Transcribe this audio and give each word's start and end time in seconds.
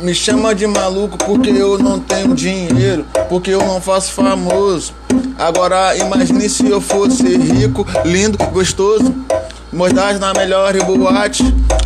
Me 0.00 0.14
chama 0.14 0.54
de 0.54 0.64
maluco 0.66 1.18
porque 1.18 1.50
eu 1.50 1.76
não 1.76 1.98
tenho 1.98 2.32
dinheiro, 2.32 3.04
porque 3.28 3.50
eu 3.50 3.58
não 3.58 3.80
faço 3.80 4.12
famoso. 4.12 4.94
Agora 5.36 5.96
imagine 5.96 6.48
se 6.48 6.68
eu 6.68 6.80
fosse 6.80 7.36
rico, 7.36 7.84
lindo, 8.04 8.38
gostoso. 8.52 9.12
Mostrar 9.72 10.18
na 10.18 10.32
melhor 10.32 10.74
boate. 10.84 11.42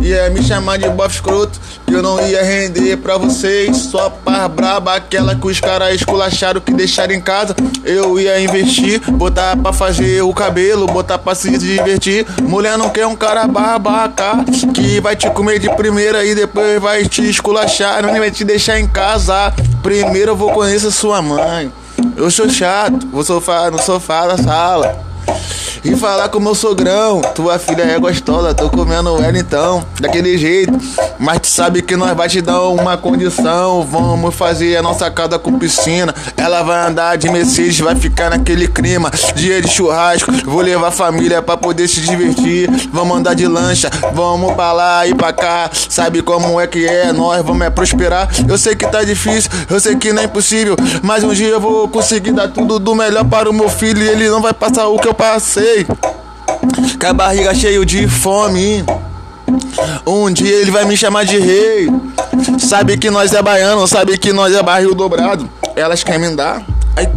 Ia 0.00 0.30
me 0.30 0.42
chamar 0.42 0.78
de 0.78 0.88
bof 0.88 1.14
escroto. 1.14 1.60
Que 1.86 1.94
eu 1.94 2.02
não 2.02 2.20
ia 2.26 2.42
render 2.42 2.96
pra 2.96 3.18
vocês. 3.18 3.76
Só 3.76 4.08
par 4.08 4.48
braba, 4.48 4.94
aquela 4.94 5.34
que 5.34 5.46
os 5.46 5.60
caras 5.60 5.94
esculacharam 5.94 6.60
Que 6.60 6.72
deixaram 6.72 7.12
em 7.12 7.20
casa. 7.20 7.54
Eu 7.84 8.18
ia 8.18 8.40
investir, 8.40 9.00
botar 9.12 9.56
pra 9.56 9.72
fazer 9.72 10.22
o 10.22 10.32
cabelo 10.32 10.86
Botar 10.86 11.18
pra 11.18 11.34
se 11.34 11.56
divertir. 11.56 12.26
Mulher 12.42 12.76
não 12.78 12.90
quer 12.90 13.06
um 13.06 13.14
cara 13.14 13.46
babaca 13.46 14.44
Que 14.74 15.00
vai 15.00 15.14
te 15.14 15.30
comer 15.30 15.58
de 15.58 15.68
primeira 15.76 16.24
E 16.24 16.34
depois 16.34 16.80
vai 16.80 17.04
te 17.04 17.28
esculachar. 17.28 18.02
Não 18.02 18.12
vai 18.18 18.30
te 18.30 18.44
deixar 18.44 18.80
em 18.80 18.86
casa. 18.86 19.52
Primeiro 19.82 20.32
eu 20.32 20.36
vou 20.36 20.52
conhecer 20.52 20.90
sua 20.90 21.20
mãe. 21.20 21.70
Eu 22.16 22.30
sou 22.30 22.48
chato, 22.48 23.06
vou 23.08 23.22
sofá 23.22 23.70
no 23.70 23.80
sofá 23.80 24.26
da 24.26 24.38
sala 24.38 25.05
e 25.84 25.94
falar 25.96 26.28
com 26.28 26.40
meu 26.40 26.54
sogrão. 26.54 27.20
Tua 27.34 27.58
filha 27.58 27.82
é 27.82 27.98
gostosa, 27.98 28.54
tô 28.54 28.68
comendo 28.68 29.22
ela 29.22 29.38
então, 29.38 29.84
daquele 30.00 30.36
jeito. 30.38 30.72
Mas 31.18 31.40
tu 31.40 31.46
sabe 31.48 31.82
que 31.82 31.96
nós 31.96 32.16
vai 32.16 32.28
te 32.28 32.40
dar 32.40 32.62
uma 32.68 32.96
condição. 32.96 33.82
Vamos 33.82 34.34
fazer 34.34 34.76
a 34.76 34.82
nossa 34.82 35.10
casa 35.10 35.38
com 35.38 35.58
piscina. 35.58 36.14
Ela 36.36 36.62
vai 36.62 36.88
andar 36.88 37.16
de 37.16 37.28
Mercedes, 37.30 37.78
vai 37.80 37.94
ficar 37.94 38.30
naquele 38.30 38.68
clima. 38.68 39.10
Dia 39.34 39.60
de 39.60 39.68
churrasco, 39.68 40.32
vou 40.44 40.60
levar 40.60 40.88
a 40.88 40.92
família 40.92 41.42
pra 41.42 41.56
poder 41.56 41.88
se 41.88 42.00
divertir. 42.00 42.68
Vamos 42.92 43.18
andar 43.18 43.34
de 43.34 43.46
lancha, 43.46 43.90
vamos 44.12 44.54
pra 44.54 44.72
lá 44.72 45.06
e 45.06 45.14
pra 45.14 45.32
cá. 45.32 45.70
Sabe 45.88 46.22
como 46.22 46.60
é 46.60 46.66
que 46.66 46.86
é? 46.86 47.12
Nós 47.12 47.44
vamos 47.44 47.66
é 47.66 47.70
prosperar. 47.70 48.28
Eu 48.48 48.58
sei 48.58 48.74
que 48.74 48.86
tá 48.86 49.02
difícil, 49.02 49.50
eu 49.68 49.80
sei 49.80 49.96
que 49.96 50.12
não 50.12 50.22
é 50.22 50.24
impossível. 50.26 50.76
Mas 51.02 51.24
um 51.24 51.32
dia 51.32 51.48
eu 51.48 51.60
vou 51.60 51.88
conseguir 51.88 52.32
dar 52.32 52.48
tudo 52.48 52.78
do 52.78 52.94
melhor 52.94 53.24
para 53.24 53.50
o 53.50 53.52
meu 53.52 53.68
filho 53.68 54.02
e 54.02 54.08
ele 54.08 54.28
não 54.28 54.40
vai 54.40 54.52
passar 54.52 54.86
o 54.88 54.98
que 54.98 55.08
eu 55.08 55.14
passei 55.14 55.65
com 55.84 57.06
a 57.06 57.12
barriga 57.12 57.54
cheio 57.54 57.84
de 57.84 58.06
fome. 58.08 58.84
Um 60.06 60.30
dia 60.32 60.54
ele 60.56 60.70
vai 60.70 60.84
me 60.84 60.96
chamar 60.96 61.24
de 61.24 61.38
rei. 61.38 61.88
Sabe 62.58 62.96
que 62.96 63.10
nós 63.10 63.32
é 63.32 63.42
baiano, 63.42 63.86
sabe 63.86 64.18
que 64.18 64.32
nós 64.32 64.54
é 64.54 64.62
barril 64.62 64.94
dobrado. 64.94 65.48
Elas 65.74 66.02
querem 66.02 66.30
me 66.30 66.36
dar. 66.36 66.62
Ai, 66.96 67.10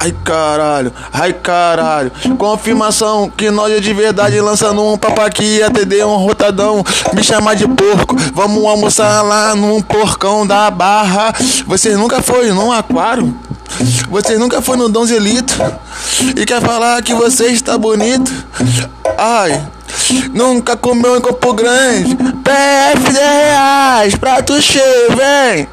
Ai 0.00 0.14
caralho, 0.24 0.92
ai 1.12 1.32
caralho. 1.32 2.10
Confirmação 2.36 3.30
que 3.30 3.50
nós 3.50 3.72
é 3.72 3.80
de 3.80 3.92
verdade 3.92 4.40
lançando 4.40 4.82
um 4.84 4.96
papo 4.96 5.20
aqui, 5.20 5.62
atender 5.62 6.04
um 6.04 6.16
rotadão. 6.16 6.84
Me 7.14 7.22
chamar 7.22 7.54
de 7.54 7.66
porco, 7.66 8.16
vamos 8.34 8.64
almoçar 8.64 9.22
lá 9.22 9.54
num 9.54 9.80
porcão 9.80 10.46
da 10.46 10.70
barra. 10.70 11.32
Vocês 11.66 11.96
nunca 11.96 12.20
foi 12.20 12.50
num 12.52 12.72
aquário? 12.72 13.34
Você 14.10 14.38
nunca 14.38 14.60
foi 14.62 14.76
no 14.76 14.88
Donzelito 14.88 15.54
e 16.36 16.44
quer 16.44 16.60
falar 16.60 17.02
que 17.02 17.14
você 17.14 17.46
está 17.46 17.76
bonito? 17.78 18.32
Ai, 19.16 19.62
nunca 20.32 20.76
comeu 20.76 21.16
em 21.16 21.20
Campo 21.20 21.52
Grande. 21.52 22.16
PF 22.16 23.12
10 23.12 23.16
reais, 23.16 24.14
prato 24.14 24.60
cheio, 24.60 25.16
vem. 25.16 25.68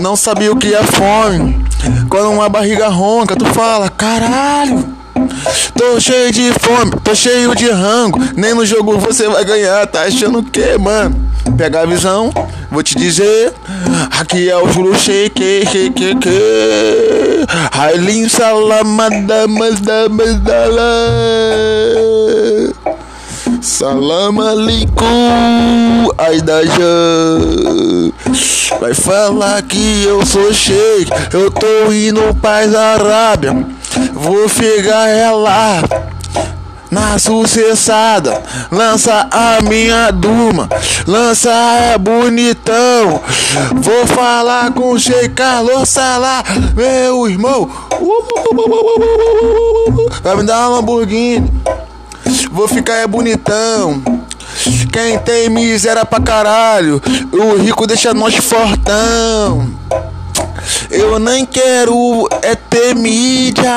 Não 0.00 0.16
sabia 0.16 0.52
o 0.52 0.56
que 0.56 0.74
é 0.74 0.82
fome. 0.82 1.64
Quando 2.08 2.30
uma 2.30 2.48
barriga 2.48 2.88
ronca, 2.88 3.36
tu 3.36 3.44
fala, 3.46 3.90
caralho. 3.90 4.94
Tô 5.76 6.00
cheio 6.00 6.32
de 6.32 6.52
fome, 6.60 6.92
tô 7.02 7.14
cheio 7.14 7.54
de 7.54 7.70
rango. 7.70 8.18
Nem 8.36 8.54
no 8.54 8.64
jogo 8.66 8.98
você 8.98 9.28
vai 9.28 9.44
ganhar, 9.44 9.86
tá 9.86 10.02
achando 10.02 10.38
o 10.40 10.42
que, 10.42 10.76
mano? 10.78 11.30
Pega 11.56 11.82
a 11.82 11.86
visão, 11.86 12.32
vou 12.70 12.82
te 12.82 12.96
dizer. 12.96 13.52
Aqui 14.18 14.50
é 14.50 14.56
o 14.56 14.68
Juro 14.72 14.98
Shake, 14.98 15.64
shake, 15.70 16.16
que. 16.16 17.46
Railin 17.72 18.28
Salamada, 18.28 19.46
Madamada. 19.46 20.54
Salam 23.60 24.40
aleikum, 24.40 26.10
Aidajan. 26.18 28.12
Vai 28.80 28.94
falar 28.94 29.62
que 29.62 30.04
eu 30.04 30.24
sou 30.26 30.52
shake, 30.52 31.10
eu 31.32 31.50
tô 31.50 31.92
indo 31.92 32.34
paz 32.42 32.74
Arábia. 32.74 33.66
Vou 34.12 34.48
pegar 34.48 35.08
ela 35.08 35.82
na 36.94 37.18
sucessada. 37.18 38.40
Lança 38.70 39.28
a 39.30 39.60
minha 39.62 40.10
duma, 40.12 40.68
lança 41.06 41.50
é 41.50 41.98
bonitão. 41.98 43.20
Vou 43.74 44.06
falar 44.06 44.72
com 44.72 44.92
o 44.92 44.98
Sheik 44.98 45.30
Carlos 45.30 45.88
Salah, 45.88 46.44
meu 46.74 47.28
irmão. 47.28 47.68
Vai 50.22 50.36
me 50.36 50.44
dar 50.44 50.68
uma 50.68 50.76
Lamborghini. 50.76 51.52
Vou 52.50 52.68
ficar 52.68 52.94
é 52.94 53.06
bonitão. 53.06 54.02
Quem 54.92 55.18
tem 55.18 55.50
miséria 55.50 56.04
pra 56.04 56.20
caralho, 56.20 57.02
o 57.32 57.56
rico 57.56 57.86
deixa 57.86 58.14
nós 58.14 58.36
fortão. 58.36 59.68
Eu 60.90 61.18
nem 61.18 61.44
quero 61.44 62.28
é 62.42 62.54
ter 62.54 62.94
mídia 62.94 63.72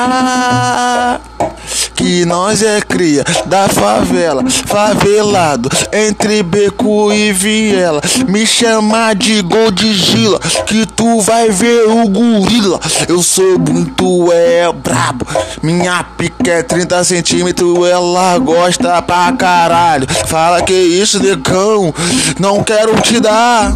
que 1.94 2.24
nós 2.24 2.62
é 2.62 2.80
cria 2.80 3.24
da 3.46 3.68
favela, 3.68 4.42
favelado, 4.66 5.68
entre 5.92 6.42
beco 6.42 7.12
e 7.12 7.32
viela. 7.32 8.00
Me 8.28 8.46
chama 8.46 9.14
de 9.14 9.42
Godzilla, 9.42 10.38
que 10.66 10.86
tu 10.86 11.20
vai 11.20 11.50
ver 11.50 11.88
o 11.88 12.08
gorila. 12.08 12.80
Eu 13.08 13.22
sou 13.22 13.58
muito 13.58 14.32
é 14.32 14.72
brabo, 14.72 15.26
minha 15.62 16.02
pica 16.04 16.50
é 16.50 16.62
30 16.62 17.04
centímetros, 17.04 17.88
ela 17.88 18.38
gosta 18.38 19.02
pra 19.02 19.32
caralho. 19.32 20.06
Fala 20.26 20.62
que 20.62 20.72
isso, 20.72 21.22
negão, 21.22 21.92
não 22.38 22.62
quero 22.62 23.00
te 23.00 23.18
dar. 23.20 23.74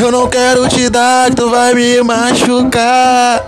Eu 0.00 0.10
não 0.10 0.28
quero 0.28 0.68
te 0.68 0.88
dar, 0.88 1.32
tu 1.34 1.50
vai 1.50 1.74
me 1.74 2.02
machucar. 2.02 3.44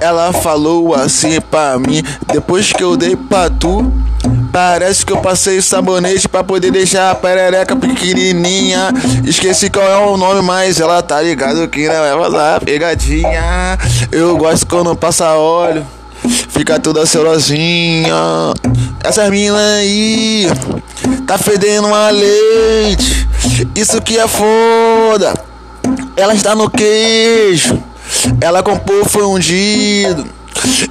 Ela 0.00 0.32
falou 0.32 0.94
assim 0.94 1.40
pra 1.40 1.78
mim, 1.78 2.02
depois 2.32 2.72
que 2.72 2.82
eu 2.82 2.96
dei 2.96 3.16
pra 3.16 3.48
tu. 3.50 3.92
Parece 4.52 5.04
que 5.04 5.12
eu 5.12 5.16
passei 5.16 5.62
sabonete 5.62 6.28
pra 6.28 6.44
poder 6.44 6.70
deixar 6.70 7.10
a 7.10 7.14
perereca 7.14 7.74
pequenininha. 7.74 8.92
Esqueci 9.24 9.70
qual 9.70 9.88
é 9.88 9.96
o 9.96 10.16
nome, 10.16 10.42
mas 10.42 10.78
ela 10.78 11.02
tá 11.02 11.20
ligado 11.22 11.66
que 11.68 11.88
não 11.88 12.04
é 12.04 12.14
vazar 12.14 12.60
pegadinha. 12.60 13.78
Eu 14.10 14.36
gosto 14.36 14.66
quando 14.66 14.94
passa 14.94 15.34
óleo, 15.34 15.86
fica 16.50 16.78
toda 16.78 17.06
celosinha. 17.06 18.14
Essa 19.02 19.30
mina 19.30 19.58
aí 19.76 20.46
tá 21.26 21.38
fedendo 21.38 21.88
uma 21.88 22.10
leite. 22.10 23.21
Isso 23.74 24.00
que 24.00 24.18
é 24.18 24.28
foda. 24.28 25.34
Ela 26.16 26.34
está 26.34 26.54
no 26.54 26.70
queijo. 26.70 27.82
Ela 28.40 28.62
comprou 28.62 29.04
foi 29.04 29.24
ungido. 29.24 30.26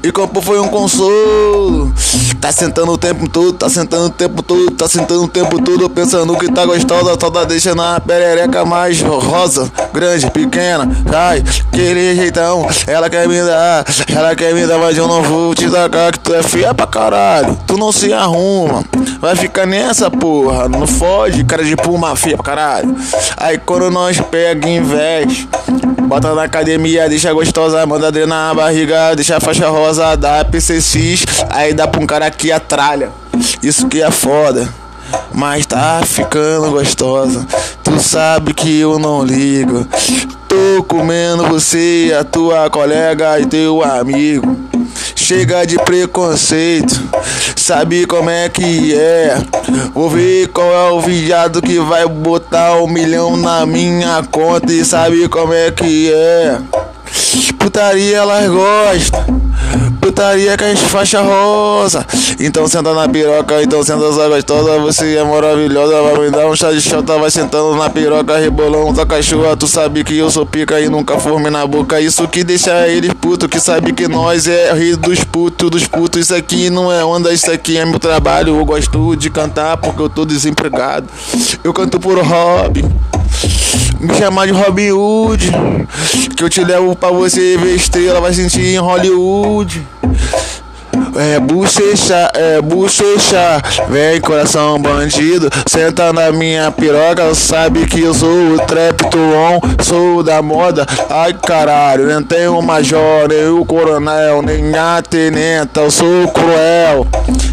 E 0.03 0.11
comprou 0.11 0.41
foi 0.43 0.59
um 0.59 0.67
consolo. 0.67 1.93
Tá 2.41 2.51
sentando 2.51 2.91
o 2.91 2.97
tempo 2.97 3.29
todo, 3.29 3.53
tá 3.53 3.69
sentando 3.69 4.05
o 4.05 4.09
tempo 4.09 4.41
todo, 4.41 4.71
tá 4.71 4.87
sentando 4.87 5.23
o 5.23 5.27
tempo 5.27 5.61
todo, 5.61 5.87
pensando 5.87 6.35
que 6.35 6.51
tá 6.51 6.65
gostosa, 6.65 7.15
só 7.19 7.29
tá 7.29 7.43
deixando 7.43 7.83
a 7.83 7.99
perereca 7.99 8.65
mais 8.65 8.99
rosa, 8.99 9.71
grande, 9.93 10.29
pequena, 10.31 10.89
ai, 11.13 11.43
aquele 11.71 12.15
jeitão, 12.15 12.67
ela 12.87 13.11
quer 13.11 13.27
me 13.27 13.39
dar, 13.43 13.85
ela 14.11 14.35
quer 14.35 14.55
me 14.55 14.65
dar, 14.65 14.79
mas 14.79 14.97
eu 14.97 15.07
não 15.07 15.21
vou 15.21 15.53
te 15.53 15.69
dar, 15.69 15.87
que 16.11 16.19
tu 16.19 16.33
é 16.33 16.41
feia 16.41 16.73
pra 16.73 16.87
caralho, 16.87 17.55
tu 17.67 17.77
não 17.77 17.91
se 17.91 18.11
arruma, 18.11 18.83
vai 19.19 19.35
ficar 19.35 19.67
nessa 19.67 20.09
porra, 20.09 20.67
não 20.67 20.87
fode, 20.87 21.43
cara 21.43 21.63
de 21.63 21.75
puma 21.75 22.15
feia 22.15 22.37
pra 22.37 22.43
caralho. 22.43 22.95
Aí 23.37 23.59
quando 23.59 23.91
nós 23.91 24.19
pega 24.19 24.67
investe, 24.67 25.47
bota 26.11 26.35
na 26.35 26.43
academia, 26.43 27.07
deixa 27.07 27.31
gostosa, 27.31 27.85
manda 27.85 28.11
drenar 28.11 28.49
na 28.49 28.53
barriga, 28.53 29.15
deixa 29.15 29.37
a 29.37 29.39
faixa 29.39 29.69
rosa, 29.69 30.17
dá 30.17 30.43
PCX, 30.43 31.23
aí 31.49 31.73
dá 31.73 31.87
pra 31.87 32.01
um 32.01 32.05
cara 32.05 32.25
aqui 32.25 32.51
a 32.51 32.59
tralha. 32.59 33.13
Isso 33.63 33.87
que 33.87 34.01
é 34.01 34.11
foda. 34.11 34.67
Mas 35.33 35.65
tá 35.65 36.01
ficando 36.05 36.69
gostosa. 36.69 37.47
Tu 37.81 37.97
sabe 38.01 38.53
que 38.53 38.77
eu 38.77 38.99
não 38.99 39.23
ligo. 39.23 39.87
Tô 40.49 40.83
comendo 40.83 41.47
você, 41.47 42.13
a 42.19 42.25
tua 42.25 42.69
colega 42.69 43.39
e 43.39 43.45
teu 43.45 43.81
amigo. 43.81 44.57
Chega 45.15 45.65
de 45.65 45.77
preconceito, 45.77 47.01
sabe 47.61 48.07
como 48.07 48.29
é 48.29 48.49
que 48.49 48.95
é? 48.95 49.37
Vou 49.93 50.09
ver 50.09 50.47
qual 50.47 50.67
é 50.67 50.91
o 50.91 50.99
viado 50.99 51.61
que 51.61 51.79
vai 51.79 52.07
botar 52.07 52.81
um 52.81 52.87
milhão 52.87 53.37
na 53.37 53.65
minha 53.67 54.23
conta 54.23 54.73
e 54.73 54.83
sabe 54.83 55.27
como 55.29 55.53
é 55.53 55.69
que 55.71 56.11
é? 56.11 56.57
Putaria 57.59 58.17
elas 58.17 58.49
gostam. 58.49 59.41
Putaria 60.01 60.57
que 60.57 60.63
a 60.63 60.69
gente 60.69 60.81
faixa 60.81 61.21
rosa. 61.21 62.03
Então 62.39 62.67
senta 62.67 62.91
na 62.91 63.07
piroca, 63.07 63.61
então 63.61 63.83
senta 63.83 64.11
só 64.11 64.27
gostosa. 64.27 64.79
Você 64.79 65.15
é 65.15 65.23
maravilhosa, 65.23 66.01
vai 66.01 66.25
me 66.25 66.31
dar 66.31 66.47
um 66.47 66.55
chá 66.55 66.71
de 66.71 66.81
chota. 66.81 67.19
Vai 67.19 67.29
sentando 67.29 67.75
na 67.75 67.87
piroca, 67.87 68.35
rebolão 68.37 68.91
da 68.91 69.05
cachorra. 69.05 69.55
Tu 69.55 69.67
sabe 69.67 70.03
que 70.03 70.17
eu 70.17 70.31
sou 70.31 70.43
pica 70.45 70.81
e 70.81 70.89
nunca 70.89 71.19
formei 71.19 71.51
na 71.51 71.65
boca. 71.67 72.01
Isso 72.01 72.27
que 72.27 72.43
deixa 72.43 72.87
eles 72.87 73.13
puto, 73.13 73.47
que 73.47 73.59
sabe 73.59 73.93
que 73.93 74.07
nós 74.07 74.47
é 74.47 74.73
rei 74.73 74.95
dos 74.95 75.23
putos, 75.23 75.69
dos 75.69 75.87
putos. 75.87 76.21
Isso 76.21 76.35
aqui 76.35 76.71
não 76.71 76.91
é 76.91 77.05
onda, 77.05 77.31
isso 77.31 77.51
aqui 77.51 77.77
é 77.77 77.85
meu 77.85 77.99
trabalho. 77.99 78.57
Eu 78.57 78.65
gosto 78.65 79.15
de 79.15 79.29
cantar 79.29 79.77
porque 79.77 80.01
eu 80.01 80.09
tô 80.09 80.25
desempregado. 80.25 81.07
Eu 81.63 81.71
canto 81.71 81.99
por 81.99 82.17
hobby. 82.17 82.83
Me 83.99 84.15
chamar 84.15 84.47
de 84.47 84.51
Robin 84.51 84.91
Hood. 84.91 85.51
Que 86.35 86.43
eu 86.43 86.49
te 86.49 86.63
levo 86.63 86.95
pra 86.95 87.11
você 87.11 87.55
ver 87.55 87.75
estrela, 87.75 88.19
vai 88.19 88.33
sentir 88.33 88.65
em 88.65 88.77
Hollywood. 88.77 89.87
É 91.15 91.39
bochecha, 91.39 92.31
é 92.33 92.61
bochecha, 92.61 93.61
vem 93.89 94.21
coração 94.21 94.81
bandido, 94.81 95.49
senta 95.67 96.13
na 96.13 96.31
minha 96.31 96.71
piroca, 96.71 97.35
sabe 97.35 97.85
que 97.85 98.01
eu 98.01 98.13
sou 98.13 98.53
o 98.53 98.59
Trepton, 98.59 99.59
sou 99.83 100.23
da 100.23 100.41
moda, 100.41 100.85
ai 101.09 101.33
caralho, 101.33 102.07
nem 102.07 102.23
tenho 102.23 102.57
o 102.57 102.61
major, 102.61 103.27
nem 103.27 103.49
o 103.49 103.65
coronel, 103.65 104.41
nem 104.41 104.75
a 104.75 105.01
tenenta, 105.01 105.81
eu 105.81 105.91
sou 105.91 106.27
cruel. 106.29 107.07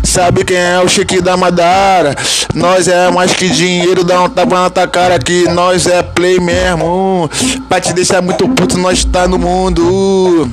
Sabe 0.04 0.44
quem 0.44 0.56
é 0.56 0.80
o 0.80 0.88
Chique 0.88 1.20
da 1.20 1.36
Madara? 1.36 2.14
Nós 2.54 2.88
é 2.88 3.10
mais 3.10 3.34
que 3.34 3.48
dinheiro, 3.48 4.04
dá 4.04 4.22
um 4.22 4.28
tapa 4.28 4.62
na 4.62 4.70
tua 4.70 4.86
cara 4.86 5.18
que 5.18 5.44
nós 5.50 5.86
é 5.86 6.02
play 6.02 6.40
mesmo. 6.40 7.28
Pra 7.68 7.80
te 7.80 7.92
deixar 7.92 8.22
muito 8.22 8.48
puto, 8.48 8.78
nós 8.78 9.04
tá 9.04 9.28
no 9.28 9.38
mundo. 9.38 10.50